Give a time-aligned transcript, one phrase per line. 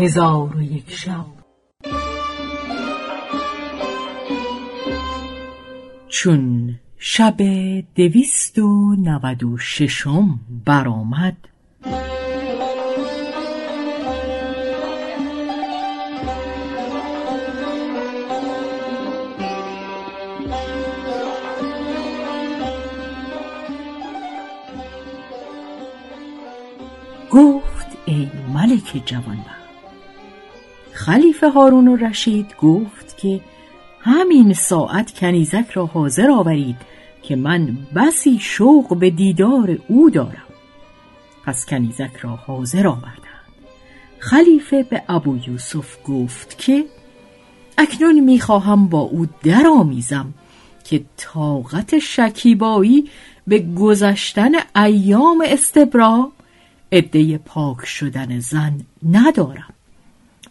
[0.00, 1.26] هزار و یک شب.
[6.08, 7.36] چون شب
[7.94, 11.36] دویست و نود و ششم برآمد
[27.30, 29.59] گفت ای ملک جوانبخت
[31.06, 33.40] خلیفه هارون و رشید گفت که
[34.00, 36.76] همین ساعت کنیزک را حاضر آورید
[37.22, 40.46] که من بسی شوق به دیدار او دارم.
[41.46, 43.48] پس کنیزک را حاضر آوردند.
[44.18, 46.84] خلیفه به ابو یوسف گفت که
[47.78, 50.34] اکنون می‌خواهم با او درآمیزم
[50.84, 53.10] که طاقت شکیبایی
[53.46, 56.32] به گذشتن ایام استبرا
[56.92, 59.74] عده پاک شدن زن ندارم.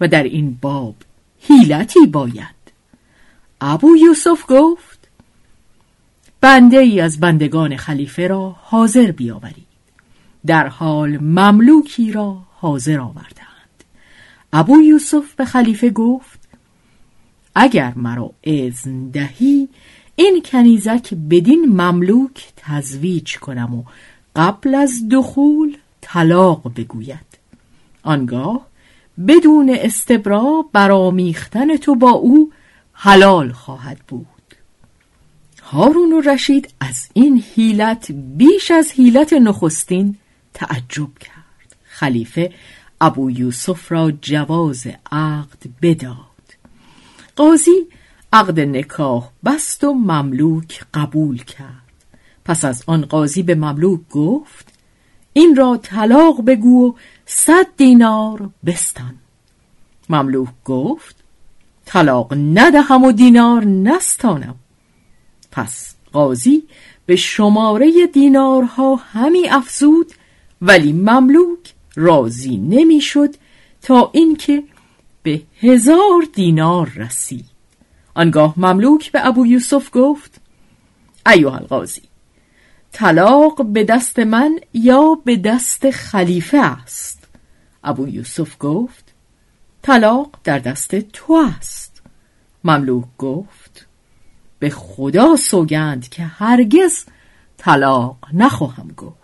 [0.01, 0.95] و در این باب
[1.41, 2.59] حیلتی باید.
[3.61, 4.99] ابو یوسف گفت
[6.41, 9.69] بنده ای از بندگان خلیفه را حاضر بیاورید.
[10.45, 13.83] در حال مملوکی را حاضر آوردند.
[14.53, 16.39] ابو یوسف به خلیفه گفت
[17.55, 19.69] اگر مرا اذن دهی
[20.15, 23.83] این کنیزک بدین مملوک تزویج کنم و
[24.35, 27.25] قبل از دخول طلاق بگوید.
[28.03, 28.68] آنگاه
[29.27, 32.51] بدون استبرا برامیختن تو با او
[32.93, 34.27] حلال خواهد بود.
[35.63, 40.15] هارون و رشید از این حیلت بیش از حیلت نخستین
[40.53, 41.75] تعجب کرد.
[41.83, 42.53] خلیفه
[43.01, 46.15] ابو یوسف را جواز عقد بداد.
[47.35, 47.87] قاضی
[48.33, 51.89] عقد نکاح بست و مملوک قبول کرد.
[52.45, 54.73] پس از آن قاضی به مملوک گفت
[55.33, 56.93] این را طلاق بگو و
[57.31, 59.15] صد دینار بستان.
[60.09, 61.15] مملوک گفت
[61.85, 64.55] طلاق ندهم و دینار نستانم.
[65.51, 66.63] پس قاضی
[67.05, 70.11] به شماره دینارها همی افزود
[70.61, 73.35] ولی مملوک راضی نمی‌شد
[73.81, 74.63] تا اینکه
[75.23, 77.45] به هزار دینار رسید.
[78.13, 80.41] آنگاه مملوک به ابو یوسف گفت
[81.27, 82.01] ایوه القاضی
[82.91, 87.18] طلاق به دست من یا به دست خلیفه است؟
[87.83, 89.13] ابو یوسف گفت
[89.81, 92.01] طلاق در دست تو است.
[92.63, 93.87] مملوک گفت
[94.59, 97.05] به خدا سوگند که هرگز
[97.57, 99.19] طلاق نخواهم گفت.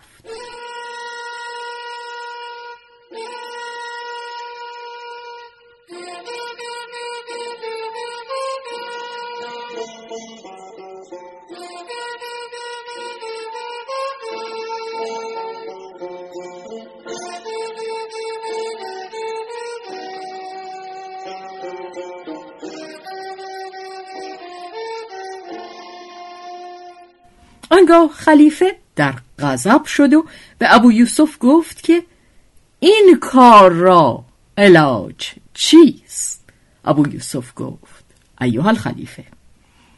[27.86, 30.26] آنگاه خلیفه در غضب شد و
[30.58, 32.02] به ابو یوسف گفت که
[32.80, 34.24] این کار را
[34.58, 36.44] علاج چیست؟
[36.84, 38.04] ابو یوسف گفت
[38.40, 39.24] ایوه الخلیفه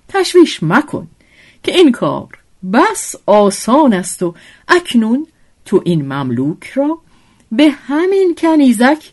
[0.08, 1.08] تشویش مکن
[1.62, 2.38] که این کار
[2.72, 4.34] بس آسان است و
[4.68, 5.26] اکنون
[5.64, 6.98] تو این مملوک را
[7.52, 9.12] به همین کنیزک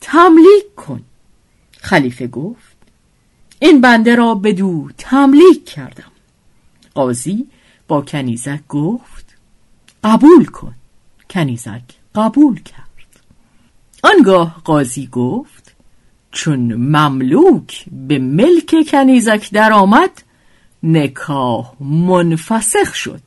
[0.00, 1.02] تملیک کن
[1.80, 2.76] خلیفه گفت
[3.58, 6.12] این بنده را به دو تملیک کردم
[6.94, 7.46] قاضی
[7.90, 9.36] با کنیزک گفت
[10.04, 10.74] قبول کن.
[11.30, 11.82] کنیزک
[12.14, 13.20] قبول کرد.
[14.02, 15.74] آنگاه قاضی گفت
[16.32, 20.22] چون مملوک به ملک کنیزک درآمد
[20.82, 23.22] نکاح منفسخ شد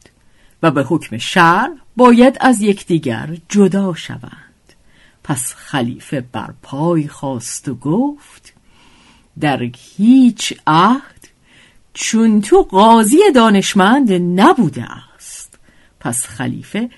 [0.63, 4.73] و به حکم شرع باید از یکدیگر جدا شوند.
[5.23, 8.53] پس خلیفه بر پای خواست و گفت
[9.39, 11.12] در هیچ عهد
[11.93, 14.85] چون تو قاضی دانشمند نبوده
[15.15, 15.59] است
[15.99, 16.89] پس خلیفه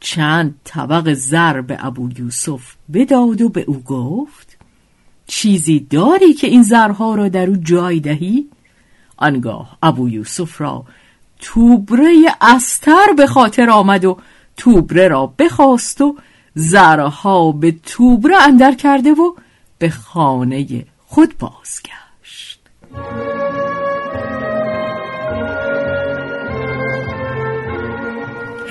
[0.00, 4.58] چند طبق زر به ابو یوسف بداد و به او گفت
[5.26, 8.48] چیزی داری که این زرها را در او جای دهی؟
[9.16, 10.84] آنگاه ابو یوسف را
[11.40, 14.18] توبره استر به خاطر آمد و
[14.56, 16.16] توبره را بخواست و
[16.54, 19.34] زرها به توبره اندر کرده و
[19.78, 22.60] به خانه خود بازگشت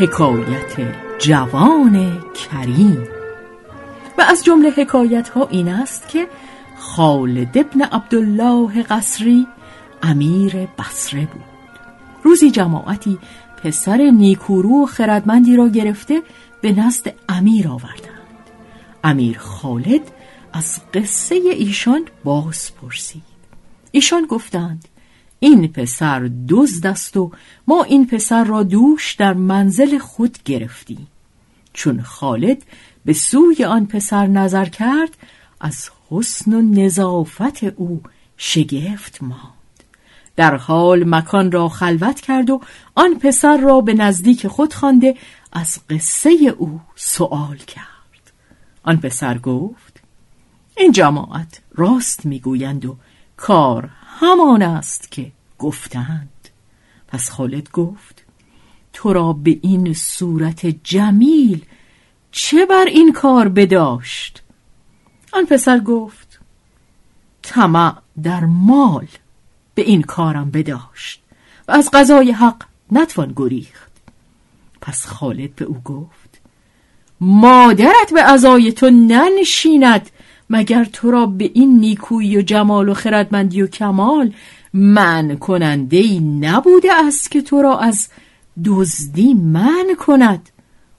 [0.02, 3.08] حکایت جوان کریم.
[4.18, 6.28] و از جمله حکایت ها این است که
[6.80, 9.48] خالد ابن عبدالله قصری
[10.04, 11.44] امیر بصره بود.
[12.24, 13.20] روزی جماعتی
[13.64, 16.22] پسر نیکورو و خردمندی را گرفته
[16.62, 18.50] به نزد امیر آوردند.
[19.04, 20.12] امیر خالد
[20.54, 23.24] از قصه ایشان باز پرسید
[23.92, 24.88] ایشان گفتند
[25.44, 27.32] این پسر دزد است و
[27.68, 31.08] ما این پسر را دوش در منزل خود گرفتیم
[31.74, 32.64] چون خالد
[33.06, 35.18] به سوی آن پسر نظر کرد
[35.62, 38.02] از حسن و نظافت او
[38.38, 39.84] شگفت ماند.
[40.36, 42.62] در حال مکان را خلوت کرد و
[42.96, 45.16] آن پسر را به نزدیک خود خوانده
[45.52, 48.32] از قصه او سوال کرد.
[48.84, 50.02] آن پسر گفت
[50.78, 52.98] این جماعت راست می‌گویند و
[53.42, 53.90] کار
[54.20, 56.30] همان است که گفتند.
[57.08, 58.26] پس خالد گفت
[58.94, 61.66] تو را به این صورت جمیل
[62.32, 64.42] چه بر این کار بداشت؟
[65.34, 66.40] آن پسر گفت
[67.42, 69.08] طمع در مال
[69.76, 71.22] به این کارم بداشت
[71.68, 73.92] و از قضای حق نتوان گریخت.
[74.82, 76.42] پس خالد به او گفت
[77.22, 80.10] مادرت به ازای تو ننشیند
[80.52, 84.34] مگر تو را به این نیکویی و جمال و خردمندی و کمال
[84.74, 88.08] من کننده ای نبوده است که تو را از
[88.66, 90.50] دزدی من کند؟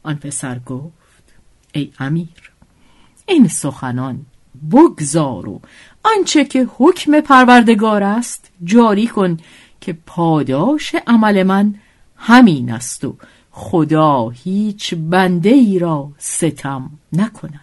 [0.03, 1.35] آن پسر گفت
[1.73, 2.53] ای امیر
[3.27, 4.27] این سخنان
[4.73, 5.61] بگذار و
[6.17, 9.37] آنچه که حکم پروردگار است جاری کن
[9.81, 11.75] که پاداش عمل من
[12.17, 13.17] همین است و
[13.51, 17.61] خدا هیچ بنده ای را ستم نکند.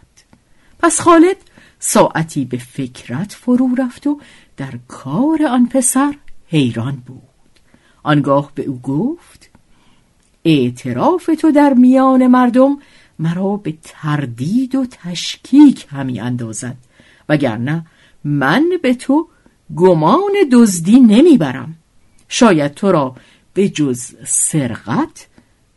[0.79, 1.37] پس خالد
[1.79, 4.19] ساعتی به فکرت فرو رفت و
[4.57, 6.15] در کار آن پسر
[6.47, 7.21] حیران بود.
[8.03, 9.49] آنگاه به او گفت
[10.45, 12.77] اعتراف تو در میان مردم
[13.19, 16.77] مرا به تردید و تشکیک همی اندازد
[17.29, 17.85] وگرنه
[18.23, 19.27] من به تو
[19.75, 21.75] گمان دزدی نمی‌برم
[22.29, 23.15] شاید تو را
[23.53, 25.27] به جز سرقت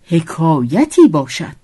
[0.05, 1.57] حکایتی باشد.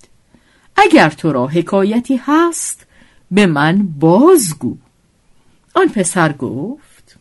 [0.76, 2.86] اگر تو را حکایتی هست
[3.30, 4.76] به من بازگو.
[5.74, 7.18] آن پسر گفت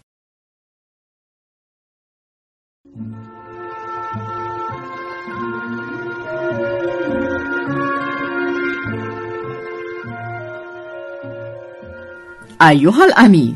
[12.61, 13.55] ایوه الامیر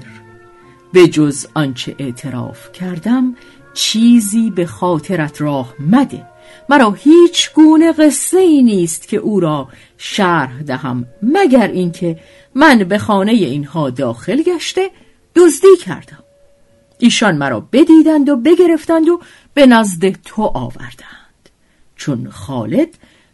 [0.94, 3.36] به جز آنچه اعتراف کردم
[3.74, 6.28] چیزی به خاطرت راه مده.
[6.70, 9.68] مرا هیچ گونه قصه ای نیست که او را
[9.98, 12.20] شرح دهم مگر اینکه
[12.56, 14.90] من به خانه اینها داخل گشته
[15.36, 16.24] دزدی کردم.
[17.00, 19.22] ایشان مرا بدیدند و بگرفتند و
[19.54, 21.50] به نزد تو آوردند.
[21.96, 22.90] چون خالد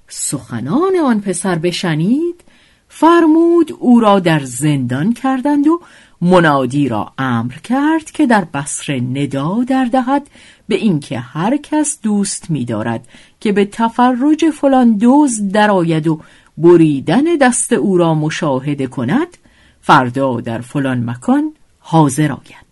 [0.08, 2.44] سخنان آن پسر بشنید
[2.90, 5.82] فرمود او را در زندان کردند و
[6.22, 10.30] منادی را امر کرد که در بصره ندا در دهد
[10.68, 13.08] به اینکه هر کس دوست می‌دارد
[13.40, 16.20] که به تفرج فلان دزد درآید و
[16.58, 19.38] بریدن دست او را مشاهده کند
[19.82, 22.68] فردا در فلان مکان حاضر آید.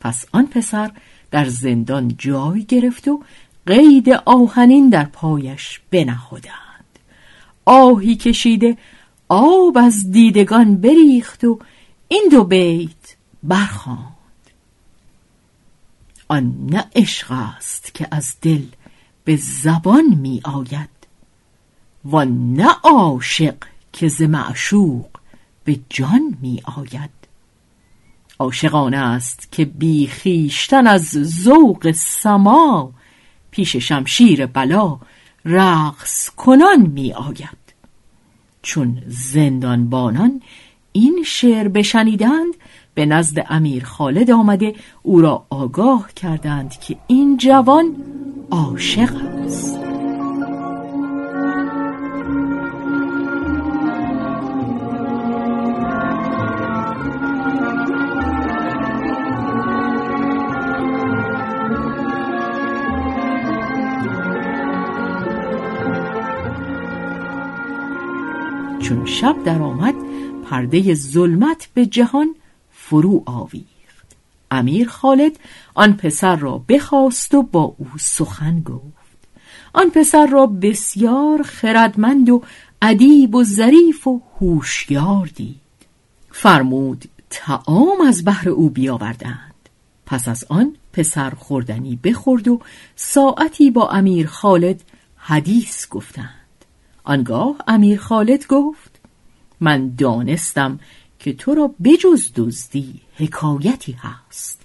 [0.00, 0.90] پس آن پسر
[1.30, 3.22] در زندان جای گرفت و
[3.66, 6.98] قید آهنین در پایش بنهادند.
[7.64, 8.76] آهی کشیده
[9.28, 11.58] آب از دیدگان بریخت و
[12.08, 14.16] این دو بیت برخواند.
[16.28, 18.62] آن نه عشق است که از دل
[19.24, 20.88] به زبان می آید
[22.04, 23.54] و نه عاشق
[23.92, 25.06] که ز معشوق
[25.64, 27.10] به جان می آید.
[28.38, 32.92] عاشقانه است که بی خیشتن از ذوق سما
[33.50, 34.98] پیش شمشیر بلا
[35.44, 37.66] رقص کنان می آید.
[38.62, 40.42] چون زندانبانان
[40.96, 42.54] این شعر بشنیدند
[42.94, 47.96] به نزد امیر خالد آمده او را آگاه کردند که این جوان
[48.50, 49.10] عاشق
[49.44, 49.80] است.
[68.80, 69.94] چون شب درآمد
[70.50, 72.34] پرده ظلمت به جهان
[72.70, 74.16] فرو آویخت.
[74.50, 75.38] امیر خالد
[75.74, 79.28] آن پسر را بخواست و با او سخن گفت.
[79.72, 82.42] آن پسر را بسیار خردمند و
[82.82, 85.60] ادیب و ظریف و هوشیار دید.
[86.30, 89.54] فرمود تعام از بحر او بیاوردند.
[90.06, 92.60] پس از آن پسر خوردنی بخورد و
[92.96, 94.82] ساعتی با امیر خالد
[95.16, 96.30] حدیث گفتند.
[97.04, 98.95] آنگاه امیر خالد گفت
[99.60, 100.80] من دانستم
[101.18, 104.62] که تو را بجز دزدی حکایتی هست.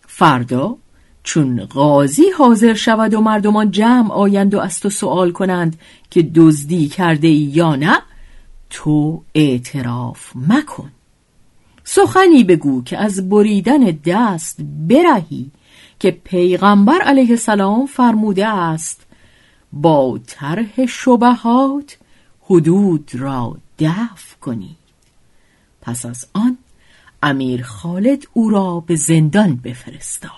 [0.00, 0.76] فردا
[1.22, 5.78] چون قاضی حاضر شود و مردمان جمع آیند و از تو سوال کنند
[6.10, 8.02] که دزدی کرده ای یا نه
[8.70, 10.90] تو اعتراف مکن.
[11.84, 15.50] سخنی بگو که از بریدن دست برهی
[15.98, 19.06] که پیغمبر علیه السلام فرموده است
[19.72, 21.98] با طرح شبهات
[22.40, 24.76] حدود را دفع کنید
[25.80, 26.58] پس از آن
[27.22, 30.30] امیر خالد او را به زندان بفرستاد.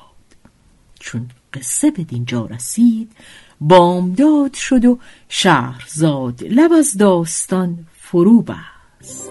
[1.01, 3.13] چون قصه به دینجا رسید
[3.61, 9.31] بامداد شد و شهرزاد لب از داستان فرو بست.